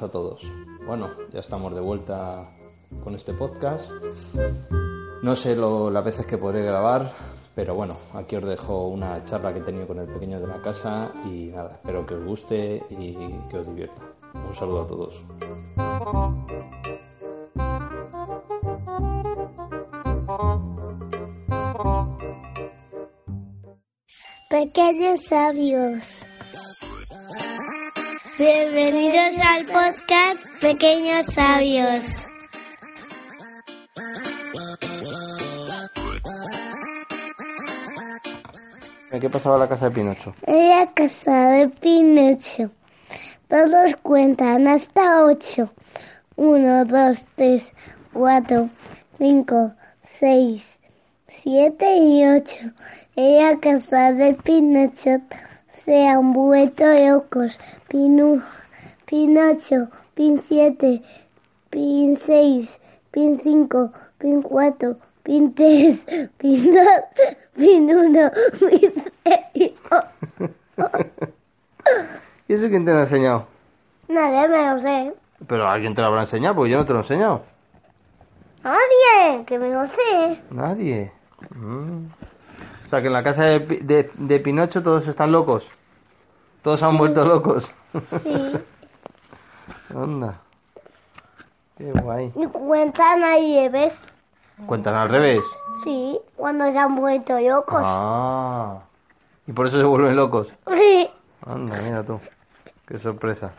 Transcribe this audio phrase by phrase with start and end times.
[0.00, 0.40] A todos.
[0.86, 2.48] Bueno, ya estamos de vuelta
[3.04, 3.90] con este podcast.
[5.22, 7.12] No sé lo, las veces que podré grabar,
[7.54, 10.62] pero bueno, aquí os dejo una charla que he tenido con el pequeño de la
[10.62, 13.14] casa y nada, espero que os guste y
[13.50, 14.02] que os divierta.
[14.32, 15.22] Un saludo a todos.
[24.48, 26.29] Pequeños sabios.
[28.40, 32.00] Bienvenidos al podcast Pequeños sabios.
[39.20, 40.34] ¿Qué pasaba en la casa de Pinocho?
[40.46, 42.70] En la casa de Pinocho.
[43.46, 45.70] Todos cuentan hasta ocho.
[46.36, 47.70] Uno, dos, tres,
[48.10, 48.70] cuatro,
[49.18, 49.74] cinco,
[50.18, 50.78] seis,
[51.28, 52.72] siete y ocho.
[53.16, 55.20] En la casa de Pinocho
[55.84, 57.58] se han vuelto locos.
[57.88, 58.42] Pinu,
[59.06, 61.02] Pinocho, Pin 7,
[61.70, 62.68] Pin 6,
[63.10, 65.98] Pin 5, Pin 4, Pin 3,
[66.38, 66.86] Pin 2,
[67.54, 69.04] Pin 1, Pin
[69.54, 69.72] 6.
[72.48, 73.46] ¿Y eso quién te lo ha enseñado?
[74.08, 75.12] Nadie me lo sé.
[75.46, 77.42] Pero alguien te lo habrá enseñado, porque yo no te lo he enseñado.
[78.62, 80.42] Nadie, que me lo sé.
[80.50, 81.12] Nadie.
[81.54, 82.06] Mm.
[82.90, 85.64] O sea que en la casa de, de, de Pinocho todos están locos.
[86.60, 87.70] Todos han vuelto locos.
[88.24, 88.52] Sí.
[89.94, 90.40] Onda.
[91.78, 92.32] Qué guay.
[92.34, 93.96] Y cuentan ahí, ¿ves?
[94.66, 95.40] Cuentan al revés.
[95.84, 97.80] Sí, cuando se han vuelto locos.
[97.80, 98.80] Ah.
[99.46, 100.48] Y por eso se vuelven locos.
[100.72, 101.08] Sí.
[101.46, 102.18] Anda, mira tú.
[102.88, 103.52] Qué sorpresa.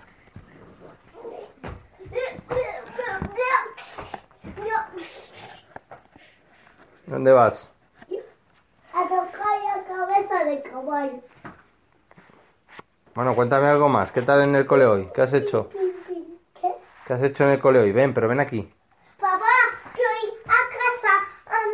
[7.07, 7.70] ¿Dónde vas?
[8.93, 11.19] A tocar la cabeza de caballo.
[13.15, 14.11] Bueno, cuéntame algo más.
[14.11, 15.09] ¿Qué tal en el cole hoy?
[15.13, 15.69] ¿Qué has hecho?
[16.59, 16.67] ¿Qué?
[17.07, 17.91] ¿Qué has hecho en el cole hoy?
[17.91, 18.71] Ven, pero ven aquí.
[19.19, 19.45] Papá,
[19.93, 21.13] que hoy a casa
[21.47, 21.69] han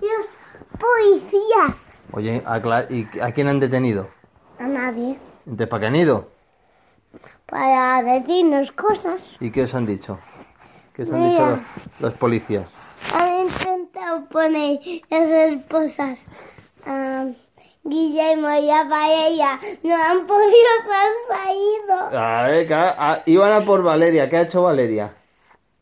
[0.00, 1.76] venido los policías.
[2.12, 2.58] Oye, ¿a,
[2.92, 4.08] y a quién han detenido?
[4.58, 5.18] A nadie.
[5.46, 6.28] ¿Entonces para qué han ido?
[7.46, 9.22] Para decirnos cosas.
[9.40, 10.18] ¿Y qué os han dicho?
[10.94, 11.30] ¿Qué os han Mira.
[11.30, 12.68] dicho los, los policías?
[14.00, 14.80] Intentado poner
[15.10, 16.28] las esposas
[16.86, 17.26] a
[17.84, 19.60] Guillermo y a Valeria.
[19.82, 21.46] No han podido, se han
[22.08, 22.18] salido.
[22.18, 24.28] A ver, que ha- a- iban a por Valeria.
[24.28, 25.14] ¿Qué ha hecho Valeria?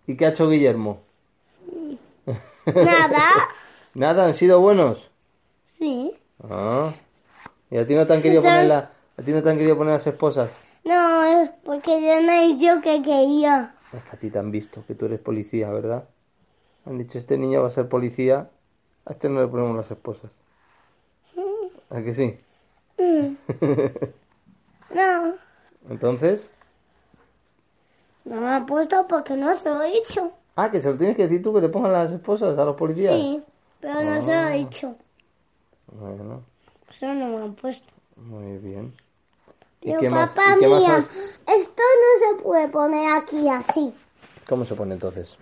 [0.06, 1.00] ¿Y qué ha hecho Guillermo?
[2.66, 3.22] Nada.
[3.94, 5.10] Nada, han sido buenos.
[5.78, 6.12] Sí.
[6.48, 6.92] Ah.
[7.70, 9.76] ¿Y a ti no te han querido poner la, a ti no te han querido
[9.76, 10.50] poner las esposas?
[10.84, 13.74] No, es porque yo no he dicho que quería.
[13.92, 16.04] Es que a ti te han visto, que tú eres policía, ¿verdad?
[16.88, 18.48] Han dicho, este niño va a ser policía,
[19.04, 20.30] a este no le ponemos las esposas.
[21.90, 22.38] ¿A que sí?
[24.94, 25.34] No,
[25.90, 26.50] Entonces,
[28.24, 30.32] no me han puesto porque no se lo he dicho.
[30.56, 32.76] ah, que se lo tienes que decir tú que le pongan las esposas a los
[32.76, 33.14] policías.
[33.14, 33.42] Sí,
[33.80, 34.94] pero no se lo he dicho.
[35.92, 36.42] Bueno,
[36.90, 37.88] Eso no me han puesto.
[38.16, 38.92] muy bien.
[39.82, 40.30] ¿Y Yo, qué más?
[40.30, 43.94] papá, ¿Y qué más mía, has- esto no se puede poner aquí así.
[44.48, 45.36] ¿Cómo se pone entonces?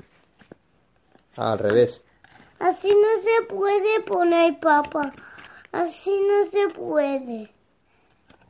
[1.37, 2.03] Al revés.
[2.59, 5.13] Así no se puede poner, papá.
[5.73, 7.51] Así no se puede.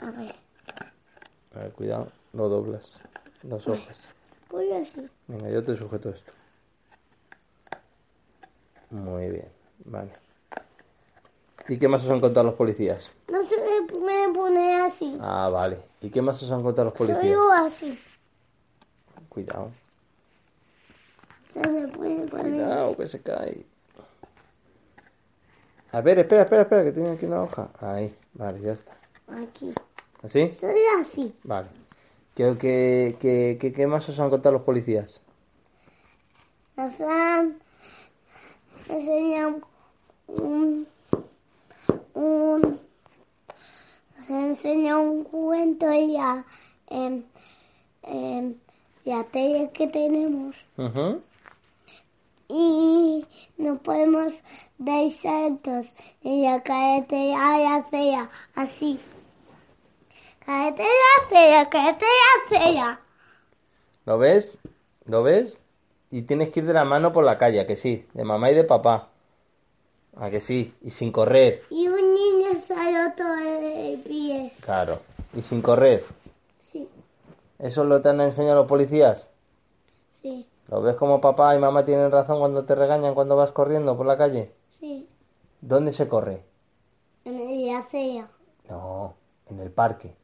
[0.01, 0.35] A ver,
[1.55, 3.01] A ver, cuidado, lo doblas.
[3.43, 3.99] Las hojas.
[4.51, 5.09] voy así.
[5.27, 6.33] Venga, yo te sujeto esto.
[8.91, 9.49] Muy bien,
[9.85, 10.13] vale.
[11.69, 13.11] ¿Y qué más os han contado los policías?
[13.29, 13.57] No se
[13.91, 15.19] puede poner así.
[15.21, 15.79] Ah, vale.
[16.01, 17.23] ¿Y qué más os han contado los policías?
[17.35, 17.99] Solo así.
[19.29, 19.71] Cuidado,
[21.57, 23.65] No se puede poner cuidado, que se cae.
[25.93, 27.71] A ver, espera, espera, espera, que tiene aquí una hoja.
[27.81, 28.93] Ahí, vale, ya está.
[29.29, 29.73] aquí.
[30.23, 30.49] ¿Así?
[30.51, 31.35] Solo así.
[31.45, 31.69] Vale.
[32.35, 35.23] ¿Qué, qué, qué, qué, qué más os han contado los policías?
[36.77, 37.57] Nos han
[38.91, 39.61] enseñado
[40.27, 40.87] un,
[42.13, 42.61] un,
[44.19, 46.45] nos han enseñado un cuento y la,
[46.91, 47.23] em,
[48.03, 48.55] em,
[49.07, 50.63] la tele que tenemos.
[50.77, 51.23] Ujú.
[52.49, 53.27] Y
[53.59, 54.35] no podemos
[54.79, 55.87] dar saltos
[56.23, 59.01] en la carretera la acera, así.
[60.45, 60.89] Carretera
[61.25, 62.11] acera, carretera
[62.47, 63.01] acera.
[64.05, 64.59] ¿Lo ves?
[65.07, 65.59] ¿Lo ves?
[66.11, 68.51] Y tienes que ir de la mano por la calle, ¿a que sí, de mamá
[68.51, 69.09] y de papá.
[70.19, 70.73] ¿A que sí?
[70.83, 74.53] Y sin correr, Y un niño salió todo el pie.
[74.61, 75.01] claro.
[75.35, 76.03] Y sin correr.
[76.71, 76.89] Sí,
[77.59, 79.29] ¿Eso lo te han enseñado los policías?
[80.23, 83.97] sí, ¿Lo ves como papá y mamá tienen razón cuando te regañan cuando vas corriendo
[83.97, 84.53] por la calle?
[84.81, 85.09] sí.
[85.61, 86.45] ¿Dónde se corre?
[87.25, 88.29] En el acera.
[88.69, 89.15] No,
[89.49, 90.15] en el parque.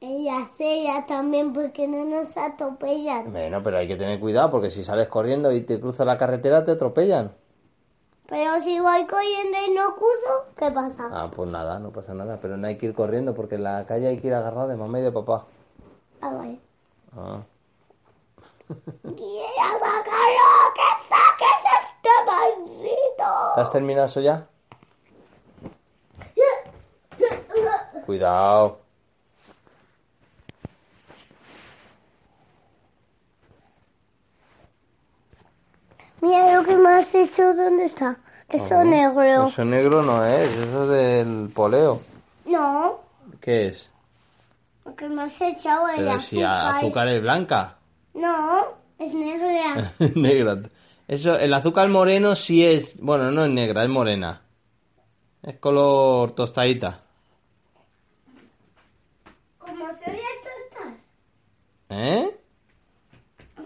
[0.00, 3.32] En acera también porque no nos atropellan.
[3.32, 6.62] Bueno, pero hay que tener cuidado porque si sales corriendo y te cruzas la carretera
[6.64, 7.32] te atropellan.
[8.28, 11.08] Pero si voy corriendo y no cruzo, ¿qué pasa?
[11.10, 12.38] Ah, pues nada, no pasa nada.
[12.40, 14.76] Pero no hay que ir corriendo porque en la calle hay que ir agarrado de
[14.76, 15.46] mamá y de papá.
[16.20, 16.58] A ver.
[17.16, 17.40] Ah.
[18.68, 20.48] ¡Quiero sacarlo!
[20.74, 23.54] ¡Que saques este maldito!
[23.54, 24.46] ¿Te has terminado eso ya?
[28.06, 28.80] Cuidado.
[36.20, 38.16] Mira lo que me has hecho, ¿dónde está?
[38.48, 39.48] Eso negro.
[39.48, 42.00] Eso negro no es, eso es del poleo.
[42.44, 43.00] No,
[43.40, 43.90] ¿Qué es?
[44.84, 47.76] lo que me has echado el Pero si azúcar es blanca.
[48.14, 48.64] No,
[48.98, 49.92] es negra.
[50.14, 50.58] negra.
[51.08, 54.42] Eso, el azúcar moreno sí es, bueno, no es negra, es morena.
[55.42, 57.00] Es color tostadita.
[59.58, 60.94] ¿Cómo soy estas?
[61.90, 62.36] ¿Eh?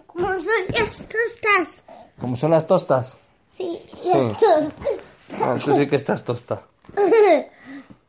[0.07, 1.69] ¿Cómo soy estas?
[2.19, 3.19] ¿Cómo son las tostas?
[3.57, 4.11] Sí, Sí.
[4.13, 4.73] estos.
[5.41, 6.63] Ah, tú sí que estás tosta.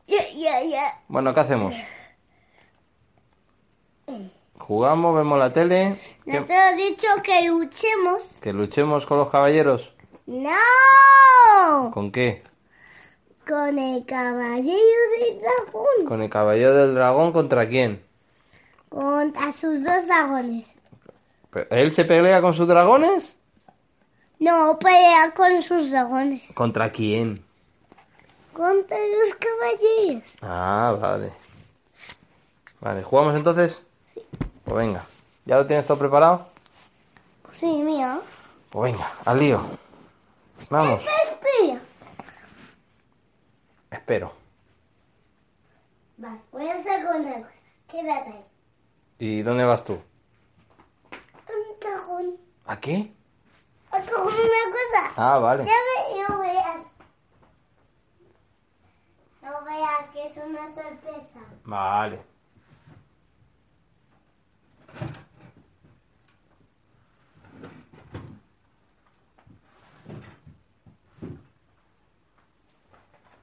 [0.08, 1.02] Ya, ya, ya.
[1.08, 1.74] Bueno, ¿qué hacemos?
[4.68, 8.22] Jugamos, vemos la tele, No te he dicho que luchemos.
[8.40, 9.94] que luchemos con los caballeros.
[10.26, 11.90] ¡No!
[11.94, 12.42] ¿Con qué?
[13.48, 16.06] Con el caballero del dragón.
[16.06, 18.04] ¿Con el caballero del dragón contra quién?
[18.90, 20.68] Contra sus dos dragones.
[21.70, 23.34] ¿Él se pelea con sus dragones?
[24.38, 26.42] No, pelea con sus dragones.
[26.52, 27.42] ¿Contra quién?
[28.52, 30.34] Contra los caballeros.
[30.42, 31.32] Ah, vale.
[32.80, 33.80] Vale, ¿jugamos entonces?
[34.68, 35.06] Pues venga.
[35.46, 36.46] ¿Ya lo tienes todo preparado?
[37.52, 38.20] Sí, mira.
[38.68, 39.62] Pues venga, al lío.
[40.68, 41.06] Vamos.
[41.06, 41.80] Espera.
[43.90, 44.32] Espero.
[46.18, 47.48] Vale, voy a hacer una cosa.
[47.88, 48.44] Quédate ahí.
[49.18, 49.94] ¿Y dónde vas tú?
[49.94, 52.36] Un cajón.
[52.66, 53.10] ¿A qué?
[53.90, 55.12] Un cajón, una cosa.
[55.16, 55.64] Ah, vale.
[55.64, 56.84] Ya ve, no veas.
[59.40, 61.40] No veas que es una sorpresa.
[61.64, 62.20] Vale.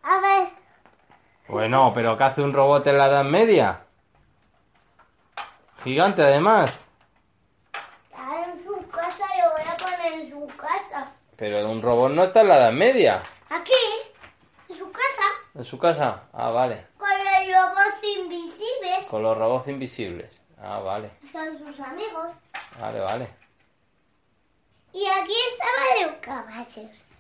[0.08, 0.50] A ver,
[1.66, 3.82] Bueno, pero ¿qué hace un robot en la Edad Media?
[5.84, 6.86] Gigante, además.
[8.12, 11.12] está en su casa, yo voy a poner en su casa.
[11.36, 13.24] Pero un robot no está en la Edad Media.
[13.50, 13.74] Aquí,
[14.70, 15.24] en su casa,
[15.56, 16.22] ¿En su casa?
[16.34, 16.86] Ah, vale.
[17.00, 19.06] con los lobos invisibles.
[19.10, 20.40] Con los robots invisibles.
[20.62, 21.10] Ah, vale.
[21.32, 22.28] Son sus amigos.
[22.80, 23.30] Vale, vale.
[24.94, 25.34] Y aquí
[26.22, 27.08] caballos.
[27.10, 27.15] Y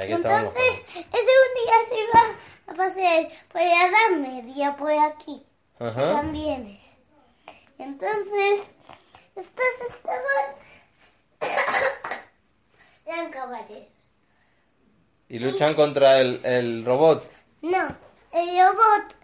[0.00, 0.12] aquí.
[0.12, 2.36] Entonces, ese un día se iba
[2.68, 5.42] a pasear por la edad media, por aquí.
[5.78, 6.12] Ajá.
[6.12, 6.96] También es.
[7.78, 8.62] Entonces,
[9.36, 10.46] estos estaban...
[13.06, 13.88] Eran caballeros.
[15.28, 17.28] Y luchan contra el, el robot.
[17.62, 17.88] No,
[18.32, 19.14] el robot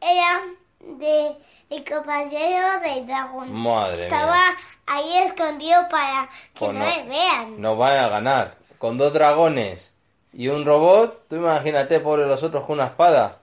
[0.00, 0.42] era
[0.80, 1.36] de
[1.70, 3.52] el caballero del dragón.
[3.52, 4.56] Madre Estaba mía.
[4.86, 6.84] ahí escondido para que Pues no, no.
[6.86, 7.60] me vean.
[7.60, 8.56] Nos van a ganar.
[8.78, 9.92] Con dos dragones
[10.38, 13.40] y un robot, tú imagínate, pobre los otros con una espada.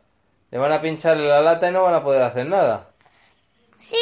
[0.49, 2.89] Le van a pinchar la lata y no van a poder hacer nada.
[3.77, 3.97] Sí,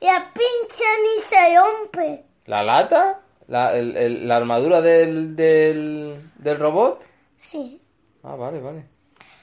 [0.00, 2.24] la pinchan y se rompe.
[2.46, 3.20] ¿La lata?
[3.46, 7.00] ¿La, el- el- la armadura del, del, del robot?
[7.38, 7.80] Sí.
[8.24, 8.84] Ah, vale, vale.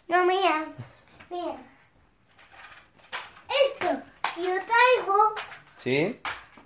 [0.10, 0.66] No, mira,
[1.30, 1.56] mira.
[3.66, 4.02] Esto,
[4.36, 5.34] si yo traigo
[5.78, 6.20] ¿Sí?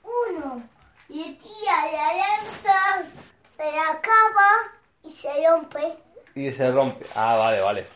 [0.03, 0.63] uno
[1.09, 3.03] y tía la lanza,
[3.55, 4.49] se acaba
[5.03, 5.97] y se rompe.
[6.37, 7.03] Y se rompe.
[7.15, 7.87] Ah, vale, vale.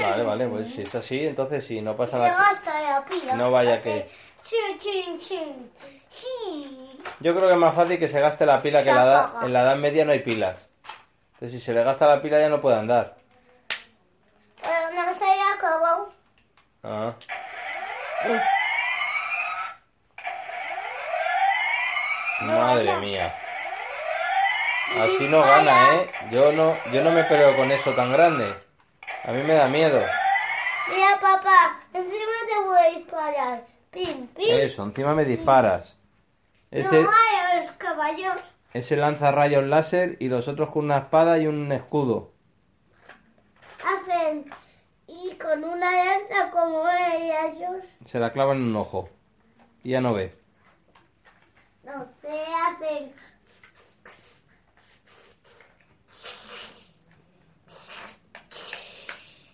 [0.00, 2.38] Vale, vale, pues si es así, entonces sí, no pasa se nada.
[2.38, 3.34] gasta la pila.
[3.34, 4.08] No vaya que-.
[7.20, 9.46] Yo creo que es más fácil que se gaste la pila que la, edad, apaga.
[9.46, 10.68] en la edad media no hay pilas.
[11.34, 13.16] Entonces si se le gasta la pila ya no puede andar.
[14.62, 16.12] Pero no se acabó.
[16.84, 17.14] Ah.
[22.42, 23.34] Madre mía.
[24.98, 26.10] Así no gana, ¿eh?
[26.30, 28.54] Yo no, yo no me peleo con eso tan grande.
[29.24, 30.00] A mí me da miedo.
[30.88, 33.64] Mira, papá, encima te voy a disparar.
[33.90, 34.46] Pim, pim.
[34.50, 35.96] Eso, encima me disparas.
[36.70, 38.34] Ese, No hay los caballos.
[38.72, 42.32] ese lanza rayos láser y los otros con una espada y un escudo.
[43.84, 44.50] Hacen.
[45.06, 47.84] Y con una lanza como ellos.
[48.04, 49.08] Se la clavan en un ojo.
[49.82, 50.34] Y ya no ve.
[51.84, 53.12] No sé, hacen.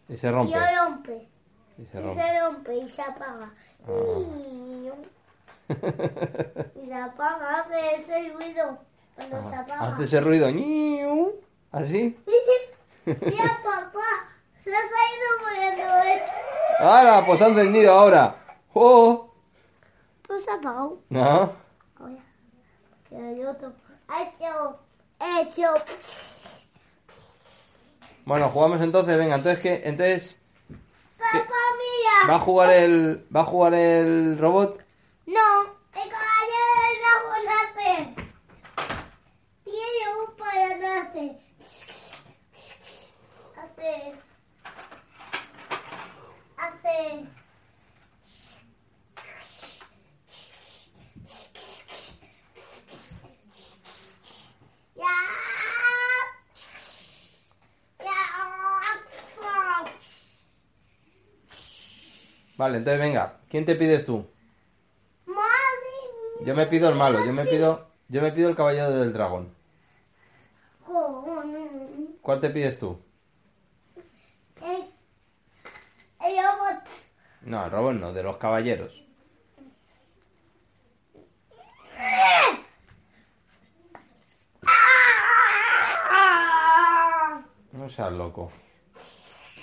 [0.08, 0.54] Y se Y rompe.
[0.76, 1.28] rompe.
[1.78, 2.22] Y se Y rompe.
[2.22, 3.50] se rompe y se apaga.
[3.86, 3.92] Ah.
[4.18, 4.92] Y-
[5.68, 8.78] Y se apaga, hace ese ruido.
[9.16, 9.88] Cuando se apaga.
[9.94, 10.46] Hace ese ruido.
[11.72, 12.16] Así.
[13.06, 14.00] Mira, papá,
[14.62, 16.32] se ha ido poniendo esto.
[16.80, 17.24] ¡Ahora!
[17.26, 18.36] Pues ha encendido ahora.
[18.74, 19.32] ¡Oh!
[20.26, 20.98] Pues se ha apagado.
[21.08, 21.52] No.
[21.98, 23.72] Ahora, otro.
[24.08, 24.78] Ha hecho,
[25.20, 25.74] ha hecho.
[28.26, 29.16] Bueno, jugamos entonces.
[29.16, 30.40] Venga, entonces que entonces
[31.16, 32.32] Papá, mira.
[32.32, 34.84] va a jugar el va a jugar el robot.
[35.26, 35.62] No,
[35.94, 36.74] el caballero
[37.34, 38.14] del hace.
[39.64, 41.38] Tiene un para hace.
[43.56, 44.14] Hace.
[46.56, 47.28] Hace.
[54.96, 55.04] Ya.
[58.00, 58.46] Ya.
[62.56, 63.38] Vale, entonces venga.
[63.48, 64.26] ¿Quién te pides tú?
[65.26, 65.40] Madre
[66.40, 66.46] mía.
[66.46, 67.24] Yo me pido el malo.
[67.24, 69.52] Yo me pido yo me pido el caballero del dragón.
[72.22, 73.00] ¿Cuál te pides tú?
[74.62, 74.84] El,
[76.20, 76.82] el robot.
[77.42, 79.02] No, el robot no, de los caballeros.
[87.72, 88.52] No seas loco.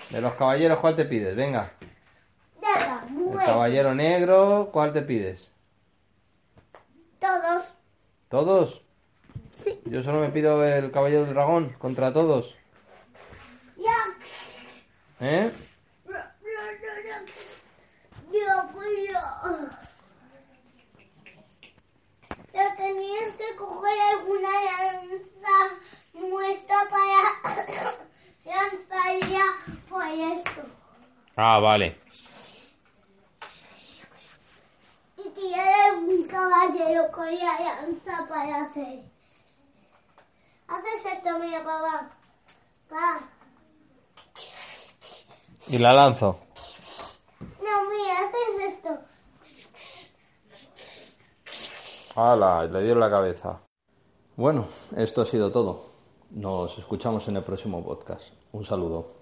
[0.09, 1.35] De los caballeros, ¿cuál te pides?
[1.35, 1.73] Venga.
[3.45, 5.51] Caballero negro, ¿cuál te pides?
[7.19, 7.65] Todos.
[8.29, 8.81] ¿Todos?
[9.55, 9.79] Sí.
[9.85, 12.55] Yo solo me pido el caballero del dragón contra todos.
[15.25, 15.49] ¿Eh?
[18.31, 19.19] Yo, pues yo.
[22.51, 25.57] Pero tenías que coger alguna lanza
[26.13, 27.23] nuestra para
[28.43, 29.45] lanzaría
[29.89, 30.61] por esto.
[31.37, 31.97] Ah, vale.
[35.17, 38.62] Y tiene un caballero con la
[40.67, 42.09] Haces esto, mira, papá.
[42.89, 43.29] Papá.
[45.67, 46.39] Y la lanzo.
[47.39, 48.89] No, mira, haces esto.
[52.15, 52.65] ¡Hala!
[52.65, 53.61] Le dio en la cabeza.
[54.35, 54.65] Bueno,
[54.97, 55.91] esto ha sido todo.
[56.31, 58.23] Nos escuchamos en el próximo podcast.
[58.53, 59.13] Un saludo.